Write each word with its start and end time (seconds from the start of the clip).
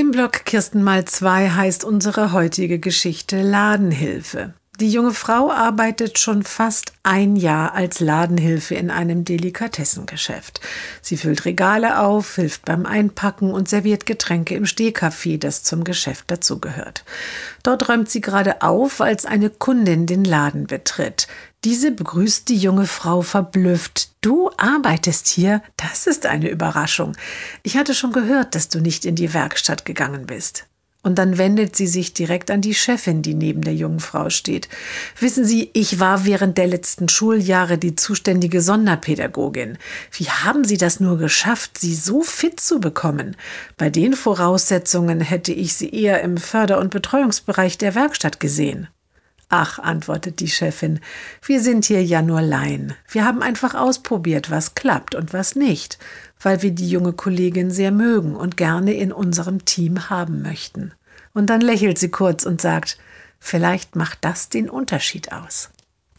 Im 0.00 0.12
Blog 0.12 0.46
Kirsten 0.46 0.82
mal 0.82 1.04
zwei 1.04 1.50
heißt 1.50 1.84
unsere 1.84 2.32
heutige 2.32 2.78
Geschichte 2.78 3.42
Ladenhilfe. 3.42 4.54
Die 4.80 4.90
junge 4.90 5.12
Frau 5.12 5.50
arbeitet 5.50 6.18
schon 6.18 6.42
fast 6.42 6.94
ein 7.02 7.36
Jahr 7.36 7.74
als 7.74 8.00
Ladenhilfe 8.00 8.76
in 8.76 8.90
einem 8.90 9.26
Delikatessengeschäft. 9.26 10.62
Sie 11.02 11.18
füllt 11.18 11.44
Regale 11.44 11.98
auf, 11.98 12.36
hilft 12.36 12.64
beim 12.64 12.86
Einpacken 12.86 13.52
und 13.52 13.68
serviert 13.68 14.06
Getränke 14.06 14.54
im 14.54 14.64
Stehcafé, 14.64 15.38
das 15.38 15.64
zum 15.64 15.84
Geschäft 15.84 16.30
dazugehört. 16.30 17.04
Dort 17.62 17.90
räumt 17.90 18.08
sie 18.08 18.22
gerade 18.22 18.62
auf, 18.62 19.02
als 19.02 19.26
eine 19.26 19.50
Kundin 19.50 20.06
den 20.06 20.24
Laden 20.24 20.66
betritt. 20.66 21.28
Diese 21.64 21.90
begrüßt 21.90 22.48
die 22.48 22.56
junge 22.56 22.86
Frau 22.86 23.20
verblüfft. 23.20 24.12
Du 24.22 24.50
arbeitest 24.56 25.28
hier? 25.28 25.62
Das 25.76 26.06
ist 26.06 26.24
eine 26.24 26.48
Überraschung. 26.48 27.14
Ich 27.62 27.76
hatte 27.76 27.94
schon 27.94 28.12
gehört, 28.12 28.54
dass 28.54 28.70
du 28.70 28.80
nicht 28.80 29.04
in 29.04 29.14
die 29.14 29.34
Werkstatt 29.34 29.84
gegangen 29.84 30.24
bist. 30.24 30.66
Und 31.02 31.18
dann 31.18 31.36
wendet 31.36 31.76
sie 31.76 31.86
sich 31.86 32.14
direkt 32.14 32.50
an 32.50 32.62
die 32.62 32.74
Chefin, 32.74 33.20
die 33.20 33.34
neben 33.34 33.60
der 33.60 33.74
jungen 33.74 34.00
Frau 34.00 34.30
steht. 34.30 34.68
Wissen 35.18 35.44
Sie, 35.46 35.70
ich 35.72 35.98
war 35.98 36.26
während 36.26 36.56
der 36.58 36.66
letzten 36.66 37.08
Schuljahre 37.08 37.76
die 37.78 37.96
zuständige 37.96 38.60
Sonderpädagogin. 38.60 39.76
Wie 40.12 40.28
haben 40.28 40.64
Sie 40.64 40.76
das 40.76 41.00
nur 41.00 41.16
geschafft, 41.16 41.78
sie 41.78 41.94
so 41.94 42.22
fit 42.22 42.60
zu 42.60 42.80
bekommen? 42.80 43.36
Bei 43.78 43.88
den 43.88 44.14
Voraussetzungen 44.14 45.20
hätte 45.20 45.52
ich 45.52 45.74
sie 45.74 45.90
eher 45.90 46.22
im 46.22 46.36
Förder- 46.36 46.78
und 46.78 46.90
Betreuungsbereich 46.90 47.78
der 47.78 47.94
Werkstatt 47.94 48.40
gesehen. 48.40 48.88
Ach, 49.50 49.78
antwortet 49.78 50.40
die 50.40 50.48
Chefin, 50.48 51.00
wir 51.42 51.60
sind 51.60 51.84
hier 51.84 52.02
ja 52.02 52.22
nur 52.22 52.40
Laien. 52.40 52.94
Wir 53.08 53.24
haben 53.24 53.42
einfach 53.42 53.74
ausprobiert, 53.74 54.50
was 54.50 54.74
klappt 54.74 55.14
und 55.14 55.32
was 55.32 55.54
nicht 55.54 55.98
weil 56.40 56.62
wir 56.62 56.70
die 56.70 56.88
junge 56.88 57.12
Kollegin 57.12 57.70
sehr 57.70 57.92
mögen 57.92 58.34
und 58.34 58.56
gerne 58.56 58.94
in 58.94 59.12
unserem 59.12 59.64
Team 59.64 60.10
haben 60.10 60.42
möchten. 60.42 60.92
Und 61.32 61.46
dann 61.46 61.60
lächelt 61.60 61.98
sie 61.98 62.10
kurz 62.10 62.44
und 62.44 62.60
sagt, 62.60 62.98
vielleicht 63.38 63.94
macht 63.94 64.18
das 64.22 64.48
den 64.48 64.68
Unterschied 64.68 65.32
aus. 65.32 65.70